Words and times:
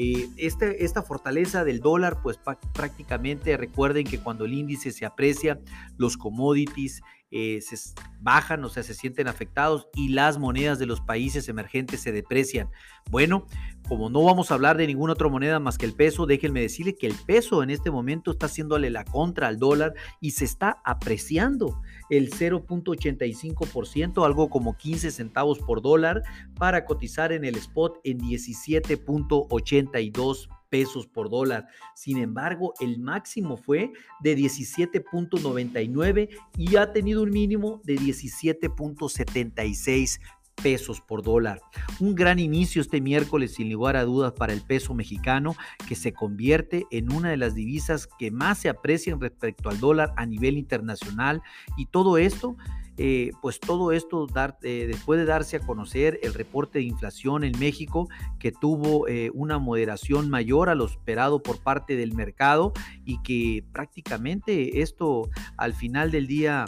Eh, 0.00 0.28
este, 0.36 0.84
esta 0.84 1.02
fortaleza 1.02 1.64
del 1.64 1.80
dólar, 1.80 2.20
pues 2.22 2.38
prácticamente 2.72 3.56
recuerden 3.56 4.06
que 4.06 4.20
cuando 4.20 4.44
el 4.44 4.54
índice 4.54 4.92
se 4.92 5.04
aprecia, 5.04 5.58
los 5.96 6.16
commodities 6.16 7.02
eh, 7.30 7.60
se 7.60 7.76
bajan, 8.20 8.64
o 8.64 8.68
sea, 8.68 8.82
se 8.82 8.94
sienten 8.94 9.28
afectados 9.28 9.88
y 9.94 10.08
las 10.08 10.38
monedas 10.38 10.78
de 10.78 10.86
los 10.86 11.00
países 11.00 11.48
emergentes 11.48 12.00
se 12.00 12.12
deprecian. 12.12 12.70
Bueno, 13.10 13.46
como 13.86 14.10
no 14.10 14.24
vamos 14.24 14.50
a 14.50 14.54
hablar 14.54 14.76
de 14.76 14.86
ninguna 14.86 15.14
otra 15.14 15.28
moneda 15.28 15.58
más 15.60 15.78
que 15.78 15.86
el 15.86 15.94
peso, 15.94 16.26
déjenme 16.26 16.60
decirle 16.60 16.96
que 16.96 17.06
el 17.06 17.14
peso 17.26 17.62
en 17.62 17.70
este 17.70 17.90
momento 17.90 18.32
está 18.32 18.44
haciéndole 18.46 18.90
la 18.90 19.04
contra 19.04 19.48
al 19.48 19.58
dólar 19.58 19.94
y 20.20 20.32
se 20.32 20.44
está 20.44 20.82
apreciando 20.84 21.80
el 22.10 22.30
0.85%, 22.30 24.24
algo 24.24 24.50
como 24.50 24.76
15 24.76 25.10
centavos 25.10 25.58
por 25.60 25.82
dólar, 25.82 26.22
para 26.56 26.84
cotizar 26.84 27.32
en 27.32 27.44
el 27.44 27.56
spot 27.56 27.98
en 28.04 28.20
17.82 28.20 30.48
pesos 30.68 31.06
por 31.06 31.30
dólar. 31.30 31.68
Sin 31.94 32.18
embargo, 32.18 32.74
el 32.80 32.98
máximo 32.98 33.56
fue 33.56 33.92
de 34.20 34.36
17.99 34.36 36.28
y 36.56 36.76
ha 36.76 36.92
tenido 36.92 37.22
un 37.22 37.30
mínimo 37.30 37.80
de 37.84 37.96
17.76 37.96 40.18
pesos 40.62 41.00
por 41.00 41.22
dólar. 41.22 41.60
Un 42.00 42.14
gran 42.14 42.38
inicio 42.38 42.82
este 42.82 43.00
miércoles 43.00 43.54
sin 43.54 43.72
lugar 43.72 43.96
a 43.96 44.04
dudas 44.04 44.32
para 44.32 44.52
el 44.52 44.62
peso 44.62 44.94
mexicano 44.94 45.56
que 45.86 45.94
se 45.94 46.12
convierte 46.12 46.86
en 46.90 47.12
una 47.12 47.30
de 47.30 47.36
las 47.36 47.54
divisas 47.54 48.08
que 48.18 48.30
más 48.30 48.58
se 48.58 48.68
aprecian 48.68 49.20
respecto 49.20 49.68
al 49.68 49.80
dólar 49.80 50.12
a 50.16 50.26
nivel 50.26 50.58
internacional 50.58 51.42
y 51.76 51.86
todo 51.86 52.18
esto 52.18 52.56
eh, 53.00 53.30
pues 53.40 53.60
todo 53.60 53.92
esto 53.92 54.26
eh, 54.62 54.86
después 54.88 55.20
de 55.20 55.24
darse 55.24 55.56
a 55.56 55.60
conocer 55.60 56.18
el 56.24 56.34
reporte 56.34 56.80
de 56.80 56.84
inflación 56.84 57.44
en 57.44 57.56
México 57.56 58.08
que 58.40 58.50
tuvo 58.50 59.06
eh, 59.06 59.30
una 59.34 59.60
moderación 59.60 60.28
mayor 60.28 60.68
a 60.68 60.74
lo 60.74 60.86
esperado 60.86 61.40
por 61.40 61.62
parte 61.62 61.94
del 61.94 62.12
mercado 62.14 62.72
y 63.04 63.22
que 63.22 63.64
prácticamente 63.72 64.82
esto 64.82 65.30
al 65.56 65.74
final 65.74 66.10
del 66.10 66.26
día 66.26 66.64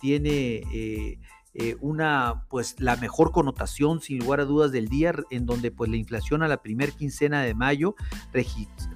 tiene 0.00 1.18
una 1.80 2.44
pues 2.48 2.80
la 2.80 2.96
mejor 2.96 3.30
connotación 3.30 4.00
sin 4.00 4.18
lugar 4.18 4.40
a 4.40 4.44
dudas 4.44 4.72
del 4.72 4.88
día 4.88 5.14
en 5.30 5.46
donde 5.46 5.70
pues 5.70 5.88
la 5.90 5.96
inflación 5.96 6.42
a 6.42 6.48
la 6.48 6.60
primer 6.60 6.92
quincena 6.92 7.42
de 7.42 7.54
mayo 7.54 7.94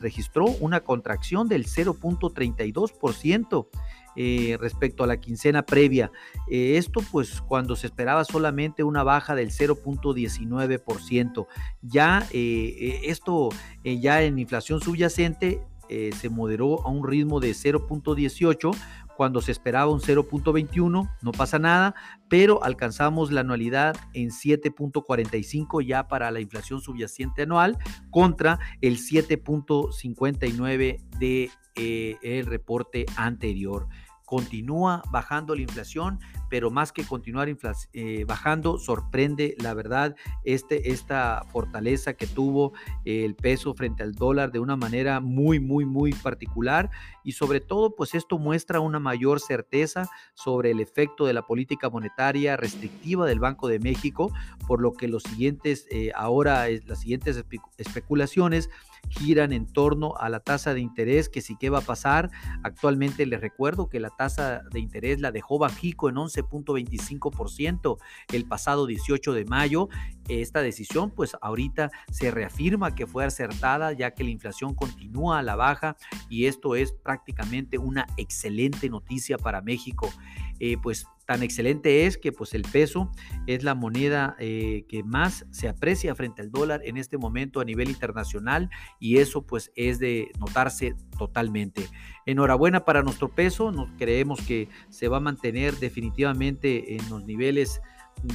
registró 0.00 0.46
una 0.60 0.80
contracción 0.80 1.46
del 1.48 1.66
0.32% 1.66 3.68
eh, 4.16 4.56
respecto 4.60 5.04
a 5.04 5.06
la 5.06 5.18
quincena 5.18 5.62
previa. 5.62 6.10
Eh, 6.48 6.76
esto 6.76 7.00
pues 7.10 7.40
cuando 7.40 7.76
se 7.76 7.86
esperaba 7.86 8.24
solamente 8.24 8.82
una 8.82 9.02
baja 9.02 9.34
del 9.34 9.50
0.19%. 9.50 11.46
Ya 11.82 12.26
eh, 12.32 13.00
esto 13.04 13.50
ya 13.84 14.22
en 14.22 14.38
inflación 14.38 14.80
subyacente 14.80 15.60
se 15.88 16.30
moderó 16.30 16.84
a 16.86 16.90
un 16.90 17.06
ritmo 17.06 17.40
de 17.40 17.50
0.18 17.50 18.74
cuando 19.16 19.40
se 19.40 19.52
esperaba 19.52 19.90
un 19.90 20.00
0.21, 20.00 21.10
no 21.22 21.32
pasa 21.32 21.58
nada, 21.58 21.94
pero 22.28 22.62
alcanzamos 22.64 23.30
la 23.30 23.42
anualidad 23.42 23.94
en 24.12 24.30
7.45 24.30 25.86
ya 25.86 26.08
para 26.08 26.30
la 26.30 26.40
inflación 26.40 26.80
subyacente 26.80 27.42
anual 27.42 27.76
contra 28.10 28.58
el 28.80 28.96
7.59 28.98 31.00
de 31.18 31.50
el 31.76 32.46
reporte 32.46 33.04
anterior. 33.16 33.88
Continúa 34.24 35.02
bajando 35.10 35.54
la 35.54 35.62
inflación, 35.62 36.18
pero 36.54 36.70
más 36.70 36.92
que 36.92 37.04
continuar 37.04 37.48
eh, 37.48 38.24
bajando, 38.28 38.78
sorprende 38.78 39.56
la 39.58 39.74
verdad 39.74 40.14
este, 40.44 40.92
esta 40.92 41.42
fortaleza 41.50 42.14
que 42.14 42.28
tuvo 42.28 42.74
el 43.04 43.34
peso 43.34 43.74
frente 43.74 44.04
al 44.04 44.12
dólar 44.12 44.52
de 44.52 44.60
una 44.60 44.76
manera 44.76 45.18
muy, 45.18 45.58
muy, 45.58 45.84
muy 45.84 46.12
particular 46.12 46.92
y 47.24 47.32
sobre 47.32 47.60
todo, 47.60 47.96
pues 47.96 48.14
esto 48.14 48.38
muestra 48.38 48.80
una 48.80 49.00
mayor 49.00 49.40
certeza 49.40 50.08
sobre 50.34 50.70
el 50.70 50.78
efecto 50.78 51.24
de 51.24 51.32
la 51.32 51.42
política 51.42 51.88
monetaria 51.88 52.56
restrictiva 52.56 53.26
del 53.26 53.40
Banco 53.40 53.66
de 53.66 53.78
México, 53.78 54.30
por 54.68 54.80
lo 54.80 54.92
que 54.92 55.08
los 55.08 55.22
siguientes, 55.22 55.88
eh, 55.90 56.12
ahora 56.14 56.66
las 56.86 57.00
siguientes 57.00 57.42
especulaciones 57.78 58.68
giran 59.08 59.52
en 59.52 59.66
torno 59.66 60.16
a 60.18 60.28
la 60.28 60.40
tasa 60.40 60.74
de 60.74 60.80
interés, 60.80 61.28
que 61.28 61.40
sí 61.40 61.56
que 61.56 61.70
va 61.70 61.78
a 61.78 61.82
pasar. 61.82 62.30
Actualmente 62.62 63.26
les 63.26 63.40
recuerdo 63.40 63.88
que 63.88 64.00
la 64.00 64.10
tasa 64.10 64.62
de 64.70 64.80
interés 64.80 65.20
la 65.20 65.32
dejó 65.32 65.58
bajico 65.58 66.08
en 66.10 66.18
11.25% 66.50 67.98
el 68.32 68.44
pasado 68.46 68.86
18 68.86 69.32
de 69.32 69.44
mayo. 69.44 69.88
Esta 70.28 70.62
decisión 70.62 71.10
pues 71.10 71.36
ahorita 71.40 71.90
se 72.10 72.30
reafirma 72.30 72.94
que 72.94 73.06
fue 73.06 73.24
acertada 73.24 73.92
ya 73.92 74.12
que 74.12 74.24
la 74.24 74.30
inflación 74.30 74.74
continúa 74.74 75.38
a 75.38 75.42
la 75.42 75.56
baja 75.56 75.96
y 76.28 76.46
esto 76.46 76.74
es 76.74 76.92
prácticamente 76.92 77.78
una 77.78 78.06
excelente 78.16 78.88
noticia 78.88 79.38
para 79.38 79.60
México. 79.60 80.12
Eh, 80.60 80.76
pues 80.80 81.06
tan 81.26 81.42
excelente 81.42 82.06
es 82.06 82.18
que 82.18 82.32
pues 82.32 82.54
el 82.54 82.62
peso 82.62 83.10
es 83.46 83.64
la 83.64 83.74
moneda 83.74 84.36
eh, 84.38 84.84
que 84.88 85.02
más 85.02 85.46
se 85.50 85.68
aprecia 85.68 86.14
frente 86.14 86.42
al 86.42 86.50
dólar 86.50 86.82
en 86.84 86.96
este 86.96 87.18
momento 87.18 87.60
a 87.60 87.64
nivel 87.64 87.88
internacional 87.88 88.70
y 89.00 89.18
eso 89.18 89.42
pues 89.42 89.72
es 89.74 89.98
de 89.98 90.30
notarse 90.38 90.94
totalmente. 91.18 91.88
Enhorabuena 92.26 92.84
para 92.84 93.02
nuestro 93.02 93.30
peso, 93.30 93.72
nos 93.72 93.90
creemos 93.98 94.40
que 94.42 94.68
se 94.90 95.08
va 95.08 95.16
a 95.16 95.20
mantener 95.20 95.74
definitivamente 95.78 96.94
en 96.94 97.08
los 97.08 97.24
niveles 97.24 97.80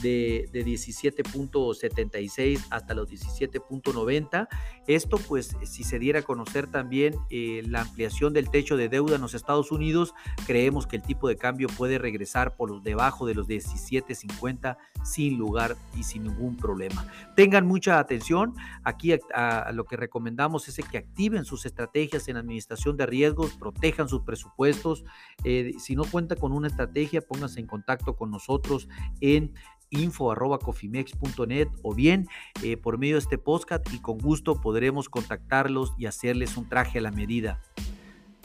de, 0.01 0.49
17.76 0.51 2.65
hasta 2.69 2.93
los 2.93 3.09
17.90. 3.09 4.47
Esto 4.87 5.17
pues 5.17 5.55
si 5.63 5.83
se 5.83 5.99
diera 5.99 6.19
a 6.19 6.23
conocer 6.23 6.67
también 6.67 7.15
eh, 7.29 7.63
la 7.65 7.81
ampliación 7.81 8.33
del 8.33 8.49
techo 8.49 8.77
de 8.77 8.87
deuda 8.89 9.15
en 9.15 9.21
los 9.21 9.33
Estados 9.33 9.71
Unidos, 9.71 10.13
creemos 10.45 10.87
que 10.87 10.97
el 10.97 11.01
tipo 11.01 11.27
de 11.27 11.37
cambio 11.37 11.67
puede 11.67 11.97
regresar 11.97 12.55
por 12.55 12.81
debajo 12.81 13.25
de 13.25 13.35
los 13.35 13.47
17.50 13.47 14.77
sin 15.03 15.37
lugar 15.37 15.75
y 15.97 16.03
sin 16.03 16.23
ningún 16.23 16.57
problema. 16.57 17.07
Tengan 17.35 17.65
mucha 17.65 17.99
atención, 17.99 18.53
aquí 18.83 19.13
a, 19.33 19.71
lo 19.73 19.85
que 19.85 19.97
recomendamos 19.97 20.67
es 20.67 20.79
que 20.87 20.97
activen 20.97 21.45
sus 21.45 21.65
estrategias 21.65 22.27
en 22.27 22.37
administración 22.37 22.97
de 22.97 23.05
riesgos, 23.05 23.53
protejan 23.53 24.09
sus 24.09 24.21
presupuestos, 24.21 25.03
eh, 25.43 25.73
si 25.79 25.95
no 25.95 26.03
cuenta 26.03 26.35
con 26.35 26.51
una 26.51 26.67
estrategia, 26.67 27.21
pónganse 27.21 27.59
en 27.59 27.67
contacto 27.67 28.15
con 28.15 28.31
nosotros 28.31 28.87
en 29.21 29.53
info.cofimex.net 29.89 31.67
o 31.83 31.93
bien 31.93 32.27
eh, 32.63 32.77
por 32.77 32.97
medio 32.97 33.15
de 33.15 33.19
este 33.19 33.37
podcast 33.37 33.85
y 33.93 33.99
con 33.99 34.17
gusto 34.17 34.59
podremos 34.61 35.09
contactarlos 35.09 35.93
y 35.97 36.05
hacerles 36.05 36.57
un 36.57 36.67
traje 36.67 36.99
a 36.99 37.01
la 37.01 37.11
medida. 37.11 37.59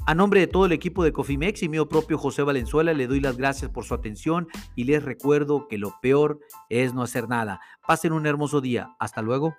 A 0.06 0.14
nombre 0.14 0.40
de 0.40 0.46
todo 0.46 0.66
el 0.66 0.72
equipo 0.72 1.02
de 1.02 1.12
Cofimex 1.12 1.62
y 1.62 1.68
mío 1.70 1.88
propio 1.88 2.18
José 2.18 2.42
Valenzuela, 2.42 2.92
le 2.92 3.06
doy 3.06 3.20
las 3.20 3.38
gracias 3.38 3.70
por 3.70 3.84
su 3.84 3.94
atención 3.94 4.48
y 4.74 4.84
les 4.84 5.02
recuerdo 5.02 5.66
que 5.66 5.78
lo 5.78 5.94
peor 6.02 6.40
es 6.68 6.92
no 6.92 7.02
hacer 7.02 7.26
nada. 7.26 7.60
Pasen 7.86 8.12
un 8.12 8.26
hermoso 8.26 8.60
día. 8.60 8.94
Hasta 8.98 9.22
luego. 9.22 9.54